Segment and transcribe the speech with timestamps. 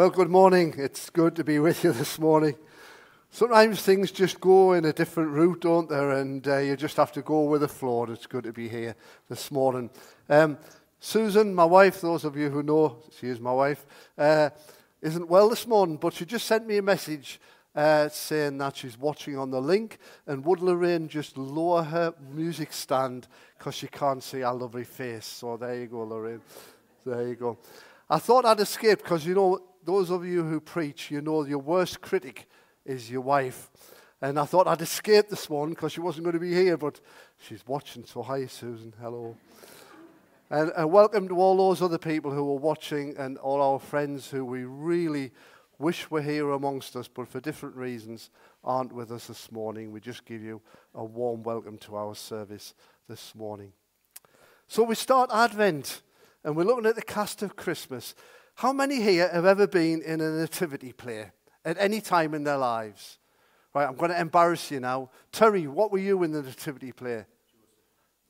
[0.00, 0.72] Well, good morning.
[0.78, 2.54] It's good to be with you this morning.
[3.30, 5.98] Sometimes things just go in a different route, don't they?
[5.98, 8.04] And uh, you just have to go with the flow.
[8.04, 8.96] It's good to be here
[9.28, 9.90] this morning.
[10.30, 10.56] Um,
[11.00, 13.84] Susan, my wife, those of you who know, she is my wife,
[14.16, 14.48] uh,
[15.02, 17.38] isn't well this morning, but she just sent me a message
[17.76, 19.98] uh, saying that she's watching on the link.
[20.26, 23.28] And would Lorraine just lower her music stand
[23.58, 25.26] because she can't see our lovely face?
[25.26, 26.40] So there you go, Lorraine.
[27.04, 27.58] There you go.
[28.08, 29.60] I thought I'd escape because, you know,
[29.90, 32.48] those of you who preach, you know your worst critic
[32.84, 33.68] is your wife.
[34.22, 37.00] And I thought I'd escape this morning because she wasn't going to be here, but
[37.38, 38.04] she's watching.
[38.04, 38.94] So, hi, Susan.
[39.00, 39.36] Hello.
[40.48, 44.30] And, and welcome to all those other people who are watching and all our friends
[44.30, 45.32] who we really
[45.80, 48.30] wish were here amongst us, but for different reasons
[48.62, 49.90] aren't with us this morning.
[49.90, 50.60] We just give you
[50.94, 52.74] a warm welcome to our service
[53.08, 53.72] this morning.
[54.68, 56.02] So, we start Advent
[56.44, 58.14] and we're looking at the cast of Christmas.
[58.60, 61.32] How many here have ever been in a nativity play
[61.64, 63.16] at any time in their lives?
[63.74, 65.08] Right, I'm going to embarrass you now.
[65.32, 67.24] Terry, what were you in the nativity play?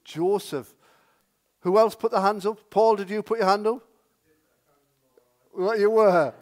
[0.05, 0.69] Joseph.
[0.69, 0.75] Joseph.
[1.63, 2.59] Who else put their hands up?
[2.71, 3.85] Paul, did you put your hand up?
[5.51, 6.33] What you were?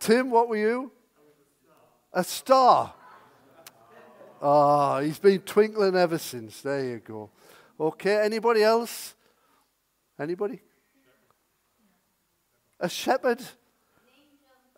[0.00, 0.90] Tim, what were you?
[2.12, 2.92] A star.
[4.42, 6.60] Ah, oh, he's been twinkling ever since.
[6.60, 7.30] There you go.
[7.78, 9.14] Okay, anybody else?
[10.18, 10.60] Anybody?
[12.80, 13.42] A shepherd?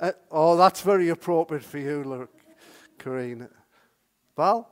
[0.00, 2.30] Uh, oh, that's very appropriate for you, look,
[2.98, 3.48] Karina.
[4.36, 4.70] Val?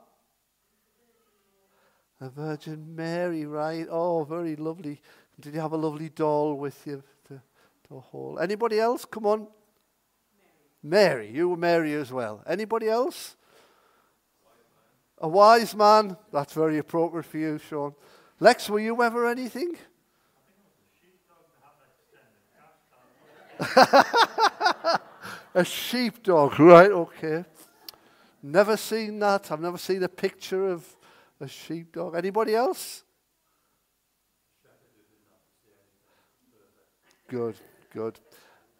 [2.21, 3.85] A Virgin Mary, right?
[3.89, 5.01] Oh, very lovely.
[5.39, 7.41] Did you have a lovely doll with you to,
[7.89, 8.39] to hold?
[8.39, 9.05] Anybody else?
[9.05, 9.47] Come on.
[10.81, 11.27] Mary.
[11.27, 11.31] Mary.
[11.31, 12.41] You were Mary as well.
[12.47, 13.35] Anybody else?
[15.19, 16.17] A wise man.
[16.31, 17.93] That's very appropriate for you, Sean.
[18.39, 19.75] Lex, were you ever anything?
[25.53, 26.91] a sheepdog, right?
[26.91, 27.45] Okay.
[28.43, 29.51] Never seen that.
[29.51, 30.85] I've never seen a picture of
[31.39, 32.15] a sheepdog.
[32.15, 33.03] Anybody else?
[37.27, 37.55] Good,
[37.93, 38.19] good.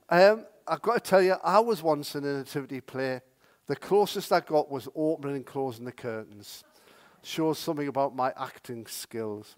[0.10, 3.22] Um, I've got to tell you, I was once in a nativity play.
[3.66, 6.64] The closest I got was opening and closing the curtains.
[7.24, 9.58] Shows something about my acting skills.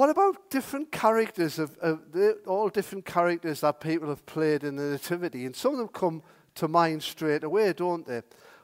[0.00, 2.00] What about different characters of, of
[2.46, 5.44] all different characters that people have played in the Nativity?
[5.44, 6.22] And some of them come
[6.54, 8.22] to mind straight away, don't they?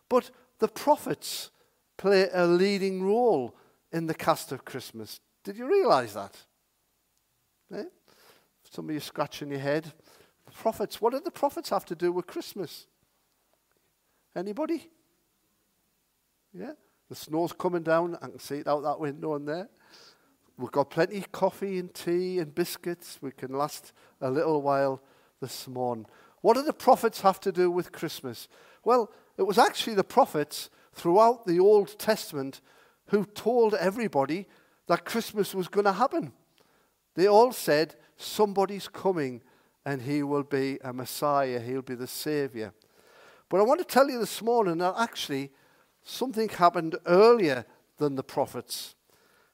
[0.08, 0.30] But
[0.60, 1.50] the prophets
[1.98, 3.54] play a leading role
[3.92, 5.20] in the cast of Christmas.
[5.44, 6.34] Did you realize that?
[7.70, 7.84] Eh?
[8.70, 9.92] Some of you scratching your head.
[10.46, 12.86] The prophets, what did the prophets have to do with Christmas?
[14.34, 14.88] Anybody?
[16.54, 16.72] Yeah?
[17.10, 18.16] The snow's coming down.
[18.22, 19.68] I can see it out that window in there.
[20.58, 23.18] We've got plenty of coffee and tea and biscuits.
[23.20, 25.02] We can last a little while
[25.40, 26.06] this morning.
[26.40, 28.48] What do the prophets have to do with Christmas?
[28.84, 32.60] Well, it was actually the prophets throughout the Old Testament
[33.08, 34.46] who told everybody
[34.86, 36.32] that Christmas was going to happen.
[37.14, 39.42] They all said, Somebody's coming
[39.84, 42.72] and he will be a Messiah, he'll be the Savior.
[43.48, 45.52] But I want to tell you this morning that actually
[46.02, 47.64] something happened earlier
[47.98, 48.94] than the prophets.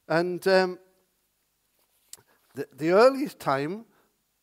[0.08, 0.78] And um,
[2.54, 3.84] the, earliest time,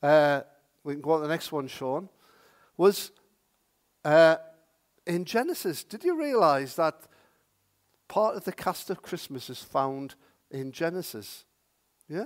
[0.02, 0.42] uh,
[0.84, 2.10] we can go on to the next one, Sean,
[2.78, 3.12] was
[4.04, 4.38] uh,
[5.06, 5.84] in Genesis.
[5.84, 6.96] Did you realize that
[8.08, 10.16] part of the cast of Christmas is found
[10.50, 11.46] in Genesis?
[12.08, 12.26] Yeah?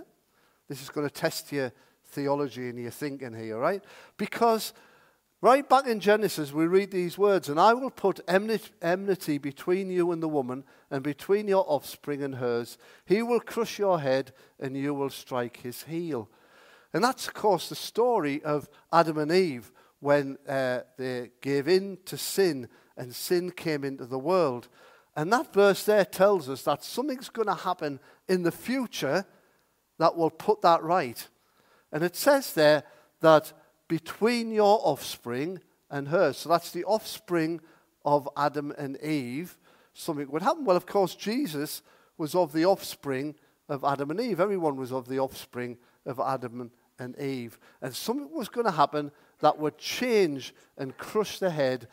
[0.69, 1.71] This is going to test your
[2.05, 3.83] theology and your thinking here, right?
[4.17, 4.73] Because
[5.43, 10.13] right back in Genesis, we read these words, and I will put enmity between you
[10.13, 12.77] and the woman, and between your offspring and hers.
[13.03, 16.29] He will crush your head, and you will strike his heel.
[16.93, 21.97] And that's, of course, the story of Adam and Eve when uh, they gave in
[22.05, 24.69] to sin and sin came into the world.
[25.13, 27.99] And that verse there tells us that something's going to happen
[28.29, 29.25] in the future
[29.99, 31.27] that will put that right.
[31.91, 32.83] And it says there
[33.19, 33.51] that
[33.93, 35.61] between your offspring
[35.91, 37.61] and hers, so that's the offspring
[38.03, 39.55] of Adam and Eve,
[39.93, 40.65] something would happen.
[40.65, 41.83] Well, of course, Jesus
[42.17, 43.35] was of the offspring
[43.69, 44.39] of Adam and Eve.
[44.39, 47.59] Everyone was of the offspring of Adam and Eve.
[47.83, 49.11] And something was going to happen
[49.41, 51.87] that would change and crush the head,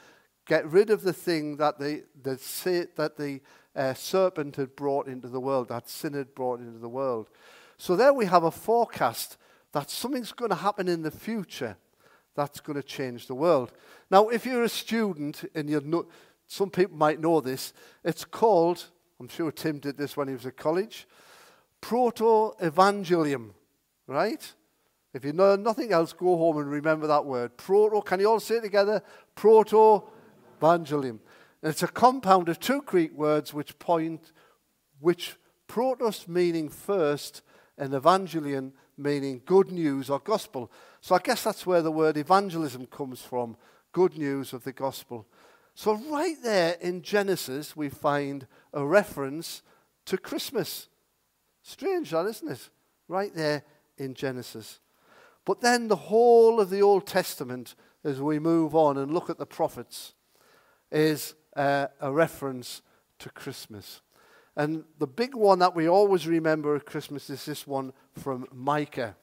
[0.47, 3.43] get rid of the thing that the, the, that the
[3.77, 7.29] uh, serpent had brought into the world, that sin had brought into the world.
[7.77, 9.37] So there we have a forecast
[9.73, 11.77] that something's going to happen in the future
[12.41, 13.71] that's going to change the world.
[14.11, 16.07] Now, if you're a student and you're not,
[16.47, 17.75] some people might know this.
[18.03, 18.83] It's called,
[19.21, 21.07] I'm sure Tim did this when he was at college,
[21.83, 23.51] proto evangelium,
[24.07, 24.55] right?
[25.13, 27.59] If you know nothing else, go home and remember that word.
[27.59, 29.03] Proto, can you all say it together?
[29.35, 30.05] Proto
[30.59, 31.19] evangelium.
[31.63, 34.33] And it's a compound of two Greek words which point,
[34.99, 35.37] which
[35.69, 37.43] protos meaning first
[37.77, 40.71] and evangelion meaning good news or gospel.
[41.01, 43.57] So I guess that's where the word evangelism comes from
[43.93, 45.27] good news of the gospel.
[45.75, 49.63] So, right there in Genesis, we find a reference
[50.07, 50.89] to Christmas.
[51.63, 52.69] Strange, that, isn't it?
[53.09, 53.63] Right there
[53.97, 54.81] in Genesis.
[55.45, 57.75] But then the whole of the Old Testament,
[58.05, 60.15] as we move on and look at the prophets,
[60.91, 62.83] is uh, a reference
[63.21, 64.01] to Christmas.
[64.57, 69.17] And the big one that we always remember at Christmas is this one from Micah,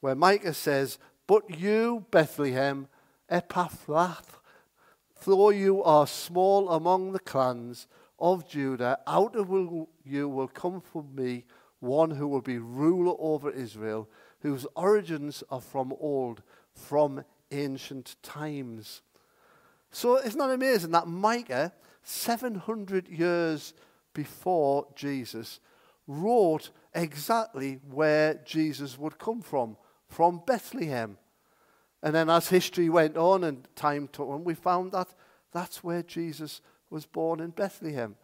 [0.00, 2.88] where Micah says, But you, Bethlehem,
[3.30, 4.18] Ephrathah,
[5.24, 7.86] though you are small among the clans
[8.18, 9.48] of Judah, out of
[10.04, 11.44] you will come from me
[11.80, 14.08] one who will be ruler over Israel,
[14.40, 16.42] whose origins are from old,
[16.72, 19.02] from ancient times.
[19.90, 21.72] So isn't that amazing that Micah,
[22.02, 23.74] 700 years
[24.12, 25.60] before Jesus,
[26.06, 29.76] wrote exactly where Jesus would come from,
[30.08, 31.18] from Bethlehem.
[32.02, 35.08] And then as history went on and time took on, we found that
[35.52, 36.60] that's where Jesus
[36.90, 38.16] was born in Bethlehem.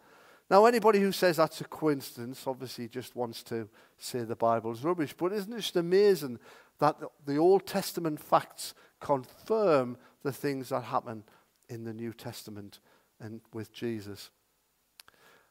[0.50, 5.14] Now, anybody who says that's a coincidence obviously just wants to say the Bible's rubbish.
[5.16, 6.38] But isn't it just amazing
[6.78, 11.24] that the Old Testament facts confirm the things that happen
[11.68, 12.80] in the New Testament
[13.18, 14.30] and with Jesus?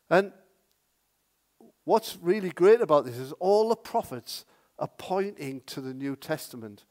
[0.09, 0.31] And
[1.85, 4.45] what's really great about this is all the prophets
[4.79, 6.85] are pointing to the New Testament.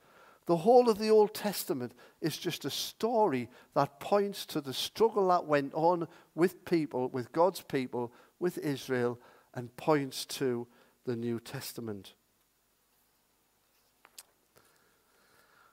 [0.47, 5.29] The whole of the Old Testament is just a story that points to the struggle
[5.29, 9.21] that went on with people, with God's people, with Israel,
[9.55, 10.67] and points to
[11.05, 12.15] the New Testament.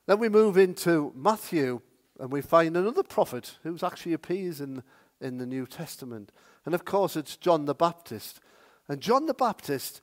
[0.05, 1.81] Then we move into Matthew,
[2.19, 4.83] and we find another prophet who's actually appears in,
[5.21, 6.31] in the New Testament.
[6.65, 8.39] And of course, it's John the Baptist.
[8.87, 10.01] And John the Baptist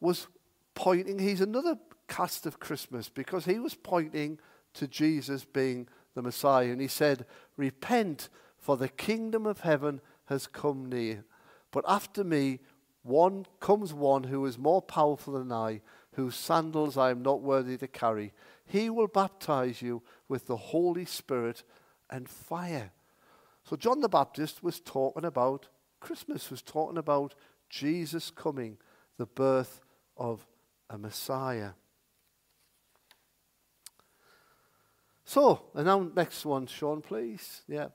[0.00, 0.26] was
[0.74, 1.78] pointing, he's another
[2.08, 4.38] cast of Christmas because he was pointing
[4.74, 6.70] to Jesus being the Messiah.
[6.70, 7.26] And he said,
[7.56, 8.28] Repent,
[8.58, 11.24] for the kingdom of heaven has come near.
[11.70, 12.60] But after me,
[13.02, 15.82] one comes one who is more powerful than I,
[16.14, 18.32] whose sandals I am not worthy to carry.
[18.64, 21.62] He will baptize you with the Holy Spirit
[22.08, 22.92] and fire.
[23.64, 25.68] So John the Baptist was talking about
[26.00, 27.34] Christmas, was talking about
[27.68, 28.78] Jesus coming,
[29.18, 29.80] the birth
[30.16, 30.46] of
[30.94, 31.70] a Messiah.
[35.24, 37.62] So, and now next one, Sean, please.
[37.66, 37.88] Yeah.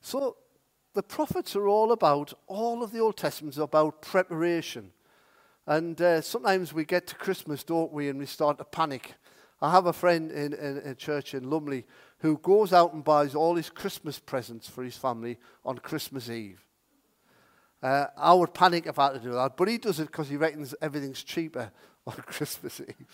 [0.00, 0.36] So,
[0.94, 4.92] the prophets are all about, all of the Old Testament is about preparation.
[5.66, 9.14] And uh, sometimes we get to Christmas, don't we, and we start to panic.
[9.60, 11.84] I have a friend in, in, in a church in Lumley
[12.20, 16.64] who goes out and buys all his Christmas presents for his family on Christmas Eve.
[17.82, 20.28] Uh, I would panic if I had to do that, but he does it because
[20.28, 21.70] he reckons everything's cheaper
[22.06, 23.06] on Christmas Eve.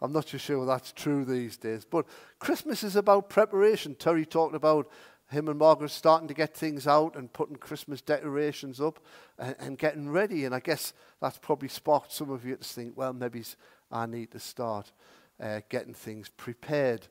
[0.00, 1.84] I'm not too sure that's true these days.
[1.84, 2.06] But
[2.38, 3.94] Christmas is about preparation.
[3.94, 4.88] Terry talked about
[5.30, 9.00] him and Margaret starting to get things out and putting Christmas decorations up
[9.38, 10.44] and, and getting ready.
[10.44, 13.42] And I guess that's probably sparked some of you to think, well, maybe
[13.90, 14.92] I need to start
[15.40, 17.08] uh, getting things prepared.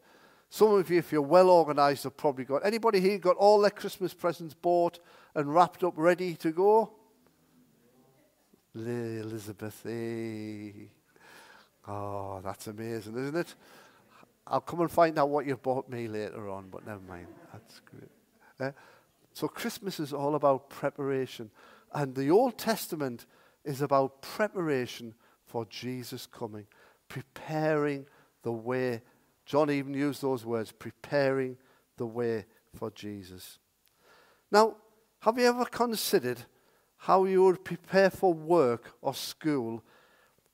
[0.50, 2.66] Some of you, if you're well organized, have probably got.
[2.66, 5.00] Anybody here got all their Christmas presents bought
[5.36, 6.94] and wrapped up, ready to go?
[8.76, 10.72] Elizabeth, eh?
[11.88, 13.56] Oh, that's amazing, isn't it?
[14.46, 17.28] I'll come and find out what you bought me later on, but never mind.
[17.52, 18.12] That's great.
[18.60, 18.72] Uh,
[19.34, 21.50] so Christmas is all about preparation.
[21.94, 23.26] And the Old Testament
[23.64, 25.14] is about preparation
[25.46, 26.68] for Jesus coming,
[27.08, 28.06] preparing
[28.44, 29.02] the way.
[29.46, 31.58] John even used those words, preparing
[31.98, 32.46] the way
[32.76, 33.60] for Jesus.
[34.52, 34.76] Now,
[35.20, 36.44] have you ever considered
[36.98, 39.84] how you would prepare for work or school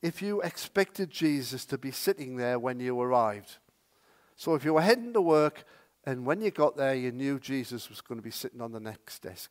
[0.02, 3.58] if you expected Jesus to be sitting there when you arrived.
[4.36, 5.64] So if you were heading to work
[6.06, 8.80] and when you got there you knew Jesus was going to be sitting on the
[8.80, 9.50] next desk.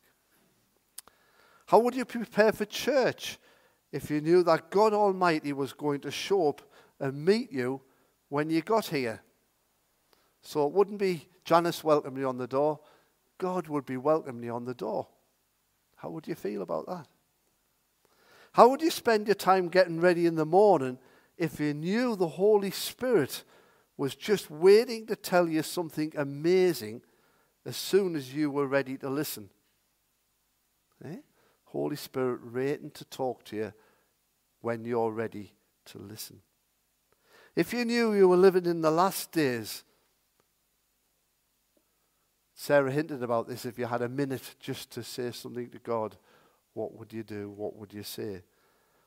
[1.65, 3.39] How would you prepare for church
[3.91, 6.61] if you knew that God Almighty was going to show up
[6.99, 7.81] and meet you
[8.29, 9.21] when you got here?
[10.41, 12.79] So it wouldn't be Janice welcoming you on the door.
[13.37, 15.07] God would be welcoming you on the door.
[16.03, 17.07] How would you feel about that?
[18.51, 20.99] How would you spend your time getting ready in the morning
[21.37, 23.45] if you knew the Holy Spirit
[23.95, 27.03] was just waiting to tell you something amazing
[27.65, 29.49] as soon as you were ready to listen?
[31.05, 31.19] Eh?
[31.63, 33.73] Holy Spirit waiting to talk to you
[34.59, 35.53] when you're ready
[35.85, 36.41] to listen.
[37.55, 39.85] If you knew you were living in the last days,
[42.63, 43.65] Sarah hinted about this.
[43.65, 46.15] If you had a minute just to say something to God,
[46.75, 47.49] what would you do?
[47.49, 48.41] What would you say?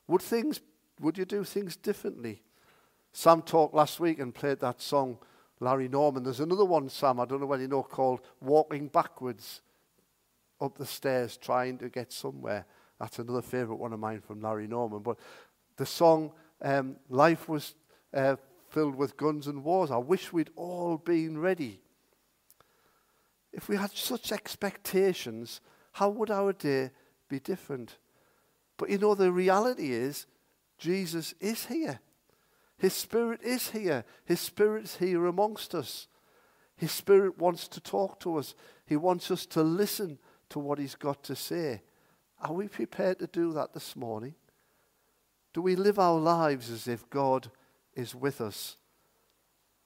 [0.07, 0.61] Would things
[0.99, 2.43] would you do things differently?
[3.13, 5.17] Sam talked last week and played that song,
[5.59, 6.21] Larry Norman.
[6.21, 9.61] There's another one, Sam, I don't know whether you know, called Walking Backwards
[10.61, 12.63] Up the Stairs Trying to Get Somewhere.
[12.99, 14.99] That's another favourite one of mine from Larry Norman.
[14.99, 15.17] But
[15.77, 17.73] the song, um, Life Was
[18.13, 18.35] uh,
[18.69, 19.89] Filled with Guns and Wars.
[19.89, 21.81] I wish we'd all been ready.
[23.53, 25.61] If we had such expectations,
[25.93, 26.91] how would our day
[27.29, 27.97] be different?
[28.77, 30.27] But you know, the reality is,
[30.77, 31.99] Jesus is here.
[32.77, 34.05] His Spirit is here.
[34.25, 36.07] His Spirit's here amongst us.
[36.75, 38.53] His Spirit wants to talk to us.
[38.85, 41.81] He wants us to listen to what He's got to say.
[42.39, 44.35] Are we prepared to do that this morning?
[45.53, 47.49] Do we live our lives as if God
[47.95, 48.77] is with us?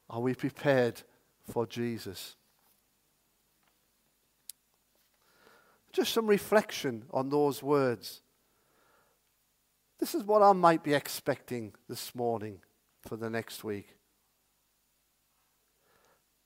[0.10, 1.04] Are we prepared
[1.50, 2.36] for Jesus?
[5.92, 8.22] Just some reflection on those words.
[10.00, 12.60] This is what I might be expecting this morning
[13.02, 13.96] for the next week.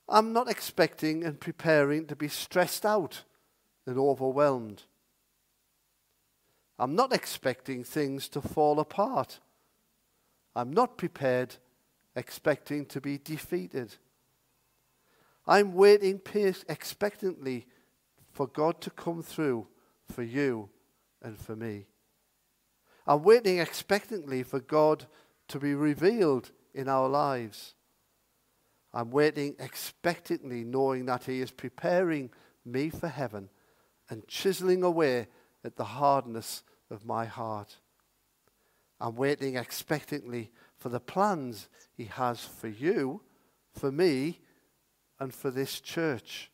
[0.09, 3.23] I'm not expecting and preparing to be stressed out
[3.85, 4.83] and overwhelmed.
[6.77, 9.39] I'm not expecting things to fall apart.
[10.55, 11.55] I'm not prepared,
[12.15, 13.95] expecting to be defeated.
[15.47, 16.19] I'm waiting
[16.67, 17.67] expectantly
[18.35, 19.65] for God to come through
[20.11, 20.67] for you
[21.21, 21.85] and for me.
[23.07, 25.05] I'm waiting expectantly for God
[25.47, 27.75] to be revealed in our lives.
[28.93, 32.29] I'm waiting expectantly, knowing that He is preparing
[32.65, 33.49] me for heaven
[34.09, 35.27] and chiseling away
[35.63, 37.77] at the hardness of my heart.
[38.99, 43.21] I'm waiting expectantly for the plans He has for you,
[43.71, 44.41] for me,
[45.21, 46.51] and for this church.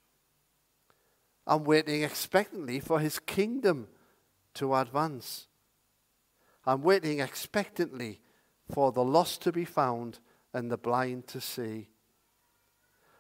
[1.52, 3.90] I'm waiting expectantly for His kingdom
[4.54, 5.48] to advance.
[6.66, 8.22] I'm waiting expectantly
[8.74, 10.20] for the lost to be found
[10.54, 11.90] and the blind to see.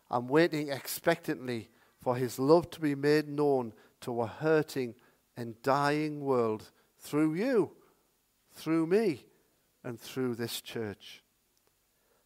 [0.09, 1.71] I'm waiting expectantly
[2.01, 4.95] for his love to be made known to a hurting
[5.35, 7.71] and dying world through you,
[8.53, 9.25] through me,
[9.83, 11.21] and through this church.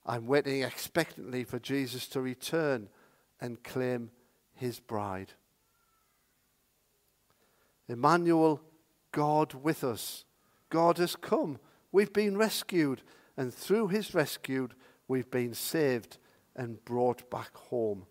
[0.05, 2.89] I'm waiting expectantly for Jesus to return
[3.41, 4.11] and claim
[4.53, 5.33] his bride.
[7.87, 8.61] Emmanuel,
[9.11, 10.25] God with us.
[10.69, 11.59] God has come.
[11.91, 13.01] We've been rescued.
[13.37, 14.69] And through his rescue,
[15.07, 16.17] we've been saved
[16.55, 18.05] and brought back home.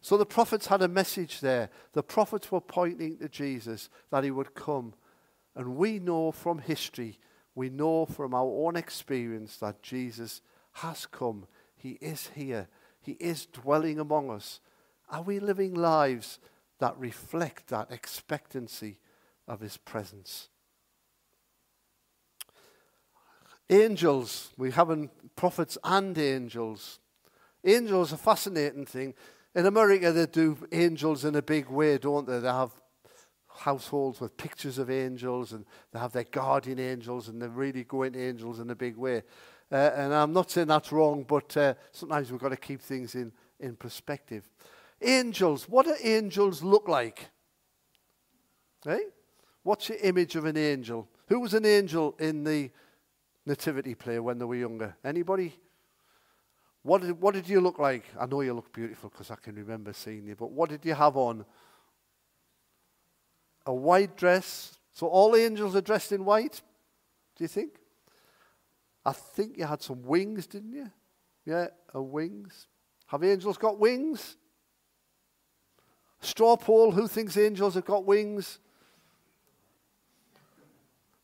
[0.00, 1.70] So the prophets had a message there.
[1.92, 4.94] The prophets were pointing to Jesus that he would come.
[5.54, 7.18] And we know from history,
[7.54, 10.40] we know from our own experience that Jesus
[10.74, 11.46] has come.
[11.74, 12.68] He is here.
[13.00, 14.60] He is dwelling among us.
[15.10, 16.38] Are we living lives
[16.78, 18.98] that reflect that expectancy
[19.46, 20.48] of his presence?
[23.70, 24.90] Angels, we have
[25.36, 27.00] prophets and angels.
[27.64, 29.14] Angels are a fascinating thing.
[29.54, 32.38] In America, they do angels in a big way, don't they?
[32.38, 32.70] They have
[33.48, 38.04] households with pictures of angels and they have their guardian angels and they really go
[38.04, 39.22] into angels in a big way.
[39.70, 43.14] Uh, and I'm not saying that's wrong, but uh, sometimes we've got to keep things
[43.14, 44.48] in, in perspective.
[45.00, 47.28] Angels, what do angels look like?
[48.84, 49.00] Hey?
[49.62, 51.08] What's your image of an angel?
[51.28, 52.70] Who was an angel in the
[53.44, 54.96] nativity play when they were younger?
[55.04, 55.54] Anybody?
[56.82, 58.04] What did, what did you look like?
[58.18, 60.94] I know you look beautiful because I can remember seeing you, but what did you
[60.94, 61.44] have on?
[63.66, 64.78] A white dress.
[64.92, 66.62] So all angels are dressed in white,
[67.36, 67.72] do you think?
[69.04, 70.90] I think you had some wings, didn't you?
[71.44, 72.66] Yeah, wings.
[73.06, 74.36] Have angels got wings?
[76.20, 78.58] Straw poll, who thinks angels have got wings?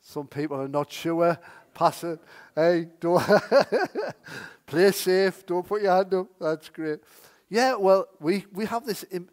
[0.00, 1.38] Some people are not sure
[1.74, 2.20] pass it.
[2.54, 3.22] Hey, don't
[4.66, 5.44] play safe.
[5.44, 6.28] Don't put your hand up.
[6.40, 7.00] That's great.
[7.50, 9.28] Yeah, well, we, we have this Im-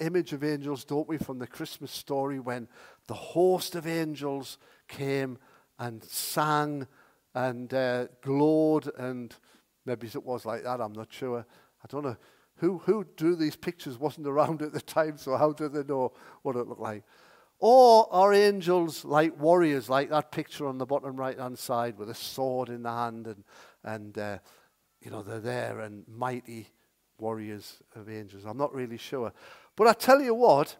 [0.00, 2.68] image of angels, don't we, from the Christmas story when
[3.06, 5.38] the host of angels came
[5.78, 6.86] and sang
[7.34, 9.34] and uh, glowed, and
[9.86, 10.80] maybe it was like that.
[10.80, 11.46] I'm not sure.
[11.82, 12.16] I don't know
[12.58, 13.98] who who drew these pictures.
[13.98, 16.12] wasn't around at the time, so how do they know
[16.42, 17.04] what it looked like?
[17.60, 22.08] Or are angels like warriors, like that picture on the bottom right hand side with
[22.08, 23.44] a sword in the hand and,
[23.82, 24.38] and uh,
[25.00, 26.68] you know, they're there and mighty
[27.18, 28.44] warriors of angels?
[28.44, 29.32] I'm not really sure.
[29.74, 30.76] But I tell you what,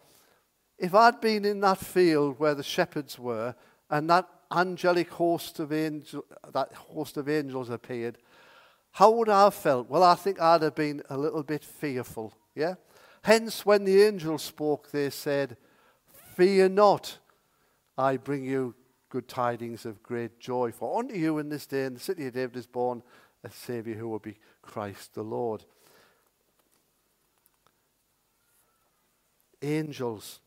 [0.78, 3.56] if I'd been in that field where the shepherds were
[3.90, 8.18] and that angelic host of angels, that host of angels appeared,
[8.98, 9.88] how would I have felt?
[9.88, 12.34] Well, I think I'd have been a little bit fearful.
[12.56, 12.74] Yeah?
[13.22, 15.56] Hence, when the angels spoke, they said,
[16.34, 17.18] Fear not,
[17.96, 18.74] I bring you
[19.08, 20.72] good tidings of great joy.
[20.72, 23.04] For unto you in this day in the city of David is born
[23.44, 25.64] a Saviour who will be Christ the Lord.
[29.62, 30.40] Angels.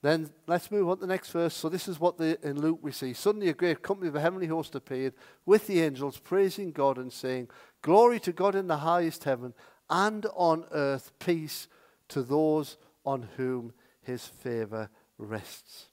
[0.00, 1.54] Then let's move on to the next verse.
[1.54, 3.12] So this is what the, in Luke we see.
[3.12, 5.14] Suddenly a great company of a heavenly host appeared
[5.44, 7.48] with the angels, praising God and saying,
[7.82, 9.54] Glory to God in the highest heaven,
[9.90, 11.66] and on earth peace
[12.08, 14.88] to those on whom his favour
[15.18, 15.86] rests.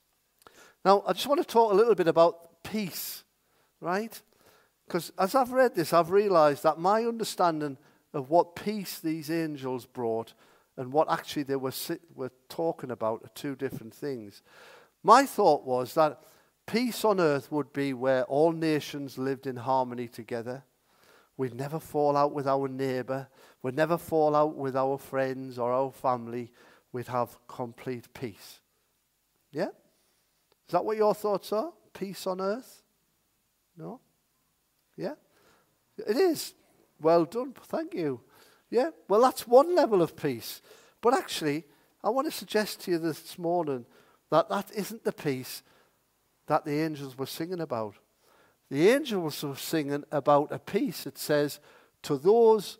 [0.84, 3.24] Now, I just want to talk a little bit about peace,
[3.80, 4.20] right?
[4.86, 7.76] Because as I've read this, I've realized that my understanding
[8.14, 10.32] of what peace these angels brought
[10.76, 11.72] and what actually they were,
[12.14, 14.42] were talking about are two different things.
[15.02, 16.20] My thought was that
[16.66, 20.64] peace on earth would be where all nations lived in harmony together.
[21.36, 23.28] We'd never fall out with our neighbor.
[23.62, 26.52] We'd never fall out with our friends or our family.
[26.92, 28.60] We'd have complete peace.
[29.52, 29.68] Yeah?
[29.68, 31.72] Is that what your thoughts are?
[31.92, 32.82] Peace on earth?
[33.76, 34.00] No?
[34.96, 35.14] Yeah?
[35.98, 36.54] It is.
[37.00, 37.54] Well done.
[37.64, 38.20] Thank you.
[38.70, 38.90] Yeah?
[39.08, 40.62] Well, that's one level of peace.
[41.00, 41.64] But actually,
[42.02, 43.86] I want to suggest to you this morning
[44.30, 45.62] that that isn't the peace
[46.46, 47.96] that the angels were singing about.
[48.70, 51.06] The angels were singing about a peace.
[51.06, 51.60] It says,
[52.02, 52.78] to those,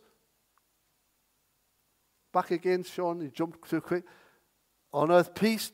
[2.32, 4.04] back again, Sean, you jumped too quick.
[4.92, 5.72] On earth, peace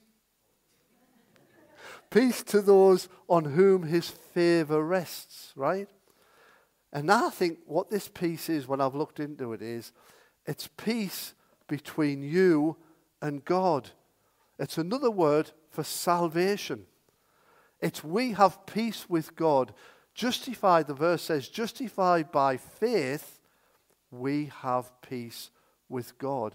[2.12, 5.88] Peace to those on whom his favor rests, right?
[6.92, 9.92] And I think what this peace is, when I've looked into it, is
[10.46, 11.34] it's peace
[11.68, 12.76] between you
[13.20, 13.90] and God.
[14.58, 16.84] It's another word for salvation.
[17.80, 19.72] It's we have peace with God.
[20.14, 23.40] Justified, the verse says, justified by faith,
[24.10, 25.50] we have peace
[25.88, 26.54] with God.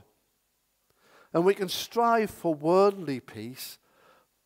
[1.34, 3.79] And we can strive for worldly peace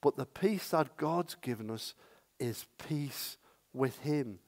[0.02, 1.94] but the peace that God's given us
[2.39, 3.38] is peace
[3.72, 4.39] with Him.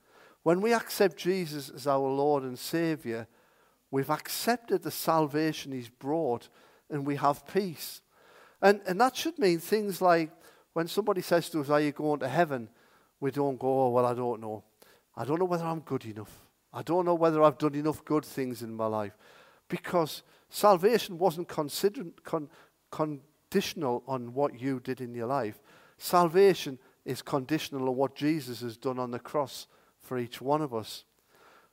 [0.44, 3.28] When we accept Jesus as our Lord and Savior,
[3.90, 6.50] we've accepted the salvation He's brought
[6.90, 8.02] and we have peace.
[8.62, 10.32] And, and that should mean things like
[10.74, 12.70] when somebody says to us, Are you going to heaven?
[13.20, 14.64] We don't go, Oh, well, I don't know.
[15.16, 16.32] I don't know whether I'm good enough.
[16.74, 19.18] I don't know whether I've done enough good things in my life.
[19.70, 21.70] Because salvation wasn't con,
[22.92, 25.62] conditional on what you did in your life.
[25.98, 29.68] Salvation is conditional on what Jesus has done on the cross
[30.04, 31.06] for each one of us.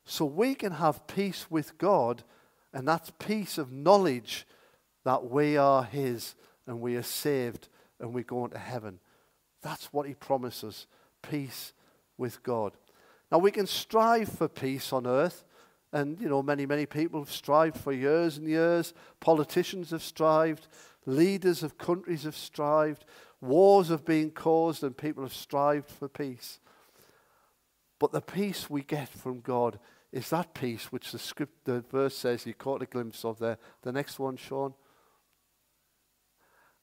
[0.04, 2.22] So we can have peace with God,
[2.72, 4.46] and that's peace of knowledge
[5.04, 6.34] that we are His
[6.66, 9.00] and we are saved and we're going to heaven.
[9.62, 10.86] That's what He promises
[11.22, 11.72] peace
[12.16, 12.72] with God.
[13.30, 15.44] Now we can strive for peace on earth.
[15.92, 18.94] And, you know, many, many people have strived for years and years.
[19.18, 20.68] Politicians have strived.
[21.04, 23.04] Leaders of countries have strived.
[23.40, 26.60] Wars have been caused and people have strived for peace.
[28.00, 29.78] But the peace we get from God
[30.10, 33.58] is that peace which the script, the verse says you caught a glimpse of there.
[33.82, 34.74] The next one, Sean.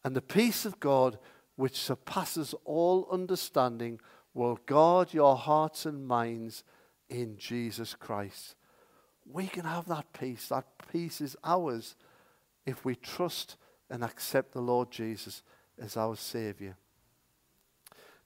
[0.06, 1.18] And the peace of God,
[1.58, 4.00] which surpasses all understanding,
[4.34, 6.64] will guard your hearts and minds
[7.10, 8.56] in Jesus Christ.
[9.26, 10.48] We can have that peace.
[10.48, 11.96] That peace is ours
[12.66, 13.58] if we trust
[13.90, 15.42] and accept the Lord Jesus
[15.82, 16.78] as our Savior.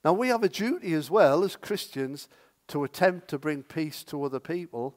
[0.04, 2.27] Now, we have a duty as well as Christians
[2.67, 4.95] to attempt to bring peace to other people.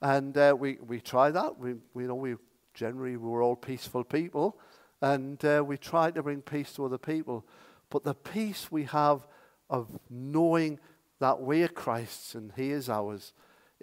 [0.00, 1.58] And uh, we, we try that.
[1.58, 2.36] We, we know we
[2.74, 4.58] generally we're all peaceful people.
[5.00, 7.44] And uh, we try to bring peace to other people.
[7.90, 9.26] But the peace we have
[9.68, 10.78] of knowing
[11.20, 13.32] that we are Christ's and He is ours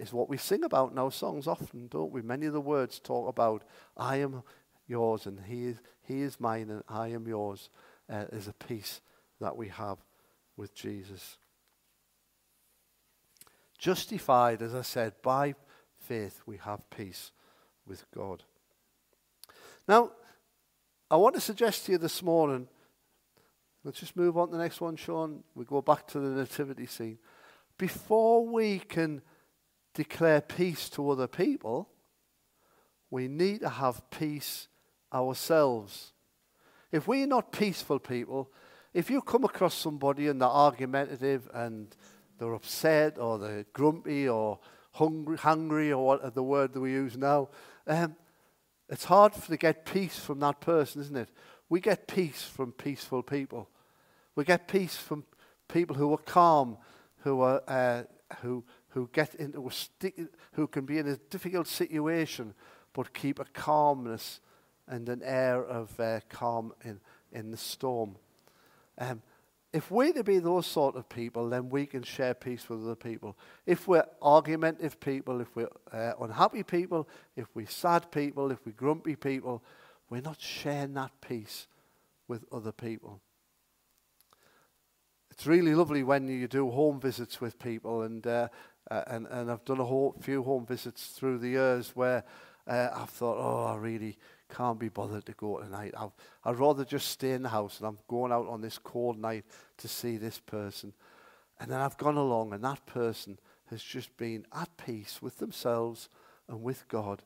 [0.00, 2.22] is what we sing about in our songs often, don't we?
[2.22, 3.64] Many of the words talk about,
[3.96, 4.42] I am
[4.86, 7.68] yours and he is, he is mine and I am yours
[8.08, 9.00] uh, is a peace
[9.40, 9.98] that we have
[10.56, 11.38] with Jesus.
[13.80, 15.54] Justified, as I said, by
[15.98, 17.32] faith, we have peace
[17.86, 18.44] with God.
[19.88, 20.12] Now,
[21.10, 22.68] I want to suggest to you this morning,
[23.82, 25.42] let's just move on to the next one, Sean.
[25.54, 27.16] We go back to the nativity scene.
[27.78, 29.22] Before we can
[29.94, 31.88] declare peace to other people,
[33.10, 34.68] we need to have peace
[35.10, 36.12] ourselves.
[36.92, 38.52] If we're not peaceful people,
[38.92, 41.96] if you come across somebody and they're argumentative and
[42.40, 44.58] they're upset or they're grumpy or
[44.92, 47.48] hungry, hungry or what the word that we use now,
[47.86, 48.16] um,
[48.88, 51.28] it's hard to get peace from that person, isn't it?
[51.68, 53.68] We get peace from peaceful people.
[54.34, 55.24] We get peace from
[55.68, 56.78] people who are calm,
[57.18, 58.02] who are uh,
[58.40, 60.18] who who get into a stick,
[60.52, 62.54] who can be in a difficult situation,
[62.92, 64.40] but keep a calmness
[64.88, 67.00] and an air of uh, calm in
[67.32, 68.16] in the storm.
[68.98, 69.22] Um,
[69.72, 72.96] if we're to be those sort of people, then we can share peace with other
[72.96, 73.38] people.
[73.66, 78.72] If we're argumentative people, if we're uh, unhappy people, if we're sad people, if we're
[78.72, 79.62] grumpy people,
[80.08, 81.68] we're not sharing that peace
[82.26, 83.20] with other people.
[85.30, 88.48] It's really lovely when you do home visits with people, and uh,
[88.90, 92.24] uh, and, and I've done a whole, few home visits through the years where
[92.70, 94.16] uh, I've thought, oh, I really
[94.48, 95.92] can't be bothered to go tonight.
[95.98, 96.06] i
[96.44, 99.44] I'd rather just stay in the house, and I'm going out on this cold night
[99.78, 100.92] to see this person.
[101.58, 106.08] And then I've gone along, and that person has just been at peace with themselves
[106.48, 107.24] and with God,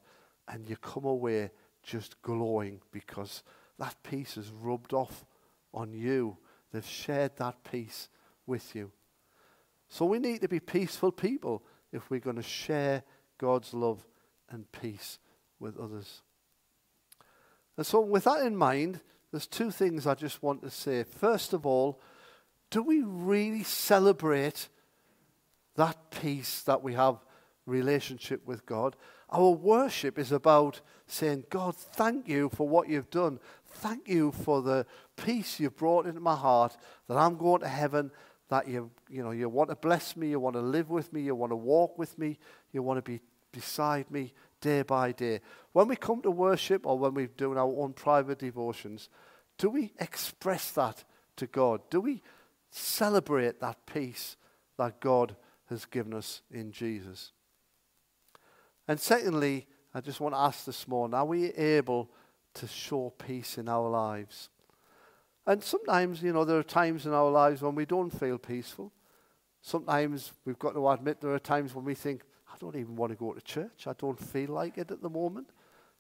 [0.49, 1.51] and you come away
[1.83, 3.43] just glowing because
[3.79, 5.27] that peace has rubbed off
[5.75, 6.39] on you.
[6.73, 8.09] They've shared that peace
[8.47, 8.93] with you.
[9.91, 13.03] So we need to be peaceful people if we're going to share
[13.37, 14.07] God's love
[14.51, 15.19] and peace
[15.65, 16.21] with others.
[17.77, 19.01] And so, with that in mind,
[19.33, 21.03] there's two things I just want to say.
[21.03, 22.01] First of all,
[22.71, 24.69] do we really celebrate
[25.75, 27.17] that peace that we have
[27.67, 28.95] relationship with God?
[29.31, 33.41] Our worship is about saying, God, thank you for what you've done.
[33.67, 36.77] Thank you for the peace you've brought into my heart
[37.09, 38.13] that I'm going to heaven,
[38.51, 41.23] that you, you, know, you want to bless me, you want to live with me,
[41.23, 42.39] you want to walk with me,
[42.71, 44.33] you want to be beside me
[44.65, 45.41] day by day.
[45.73, 49.11] When we come to worship or when we're doing our own private devotions,
[49.59, 51.05] do we express that
[51.37, 51.83] to God?
[51.91, 52.23] Do we
[52.71, 54.37] celebrate that peace
[54.79, 55.37] that God
[55.69, 57.33] has given us in Jesus?
[58.89, 62.11] And secondly, I just want to ask this morning are we able
[62.55, 64.49] to show peace in our lives?
[65.47, 68.93] And sometimes, you know, there are times in our lives when we don't feel peaceful.
[69.61, 72.23] Sometimes we've got to admit there are times when we think,
[72.65, 73.87] don't even want to go to church.
[73.87, 75.51] I don't feel like it at the moment.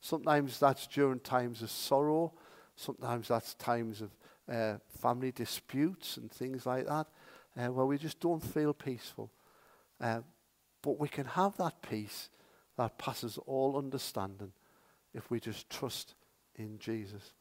[0.00, 2.32] Sometimes that's during times of sorrow.
[2.74, 4.10] Sometimes that's times of
[4.50, 7.06] uh, family disputes and things like that,
[7.58, 9.30] uh, where we just don't feel peaceful.
[10.00, 10.20] Uh,
[10.80, 12.30] but we can have that peace
[12.78, 14.52] that passes all understanding
[15.12, 16.14] if we just trust
[16.56, 17.32] in Jesus.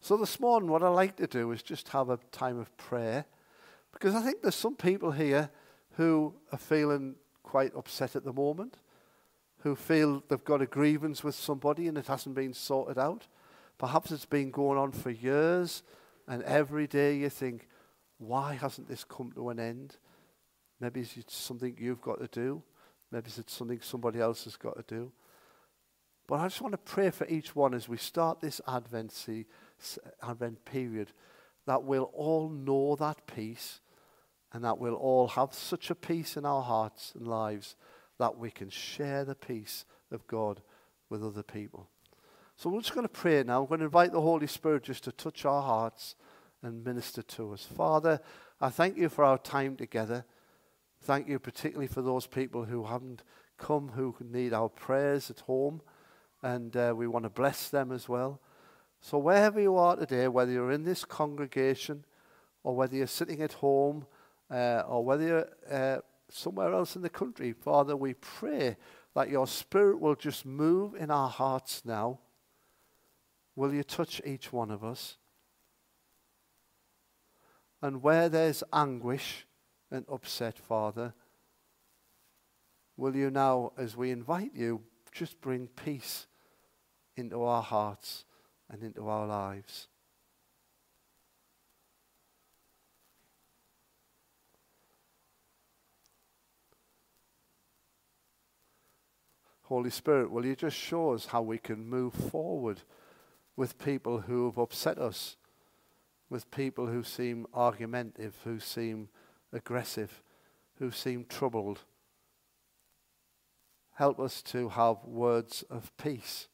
[0.00, 3.26] So this morning, what I like to do is just have a time of prayer
[3.92, 5.50] because I think there's some people here
[5.92, 7.14] who are feeling
[7.46, 8.76] quite upset at the moment,
[9.60, 13.26] who feel they've got a grievance with somebody and it hasn't been sorted out.
[13.78, 15.82] Perhaps it's been going on for years,
[16.26, 17.68] and every day you think,
[18.18, 19.96] why hasn't this come to an end?
[20.80, 22.62] Maybe it's something you've got to do.
[23.12, 25.12] Maybe it's something somebody else has got to do.
[26.26, 29.14] But I just want to pray for each one as we start this Advent,
[30.22, 31.12] Advent period
[31.66, 33.80] that we'll all know that peace
[34.56, 37.76] and that we'll all have such a peace in our hearts and lives
[38.18, 40.62] that we can share the peace of God
[41.10, 41.90] with other people.
[42.56, 43.60] So we're just going to pray now.
[43.60, 46.16] I'm going to invite the Holy Spirit just to touch our hearts
[46.62, 47.66] and minister to us.
[47.66, 48.18] Father,
[48.58, 50.24] I thank you for our time together.
[51.02, 53.24] Thank you particularly for those people who haven't
[53.58, 55.82] come, who need our prayers at home,
[56.42, 58.40] and uh, we want to bless them as well.
[59.02, 62.06] So, wherever you are today, whether you're in this congregation
[62.62, 64.06] or whether you're sitting at home
[64.50, 65.98] uh, or whether you're uh,
[66.30, 68.76] somewhere else in the country, Father, we pray
[69.14, 72.20] that your Spirit will just move in our hearts now.
[73.54, 75.16] Will you touch each one of us?
[77.82, 79.46] And where there's anguish
[79.90, 81.14] and upset, Father,
[82.96, 84.82] will you now, as we invite you,
[85.12, 86.26] just bring peace
[87.16, 88.24] into our hearts
[88.70, 89.88] and into our lives?
[99.66, 102.82] Holy Spirit, will you just show us how we can move forward
[103.56, 105.36] with people who have upset us,
[106.30, 109.08] with people who seem argumentative, who seem
[109.52, 110.22] aggressive,
[110.78, 111.80] who seem troubled?
[113.94, 116.46] Help us to have words of peace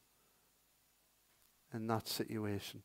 [1.71, 2.81] in that situation.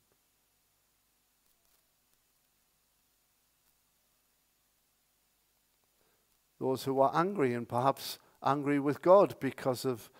[6.60, 10.10] Those who are angry and perhaps angry with God because of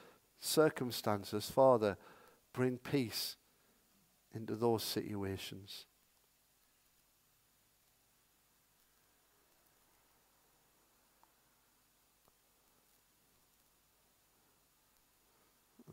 [0.40, 1.50] circumstances.
[1.50, 1.96] Father,
[2.52, 3.36] bring peace
[4.34, 5.86] into those situations.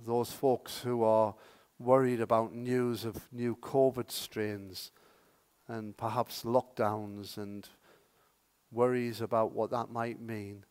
[0.05, 1.33] Those folks who are
[1.79, 4.91] worried about news of new COVID strains
[5.67, 7.67] and perhaps lockdowns and
[8.71, 10.63] worries about what that might mean.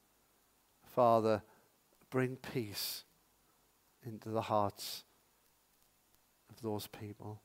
[0.94, 1.42] Father,
[2.08, 3.02] bring peace
[4.06, 5.02] into the hearts
[6.48, 7.40] of those people.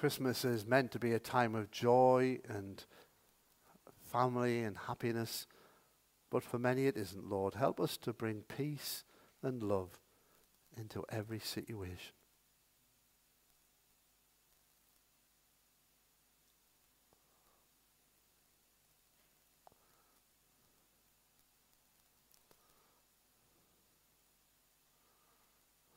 [0.00, 2.82] Christmas is meant to be a time of joy and
[4.10, 5.46] family and happiness,
[6.30, 7.52] but for many it isn't, Lord.
[7.52, 9.04] Help us to bring peace
[9.42, 9.98] and love
[10.74, 12.14] into every situation.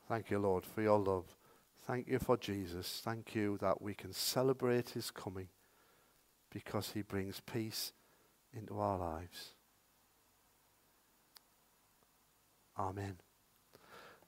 [0.06, 1.24] Thank you, Lord, for your love.
[1.86, 3.02] Thank you for Jesus.
[3.04, 5.48] Thank you that we can celebrate his coming
[6.50, 7.92] because he brings peace
[8.54, 9.50] into our lives.
[12.78, 13.23] Amen.